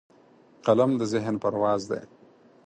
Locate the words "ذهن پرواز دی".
1.13-2.01